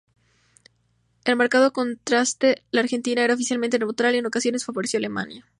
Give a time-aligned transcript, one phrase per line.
[1.25, 5.45] En marcado contraste, la Argentina era oficialmente neutral y en ocasiones favoreció a Alemania.